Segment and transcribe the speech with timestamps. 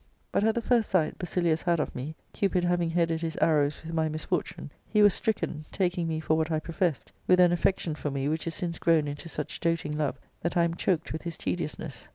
[0.31, 3.93] "But at the first sight Basilius had of me, Cupid having headed his arrows with
[3.93, 8.09] my misfortune, he was stricken, taking me for what I professed, with an affection for
[8.09, 11.37] me which is since grown into such doting love that I am choked ^ith his
[11.37, 12.07] tediousness.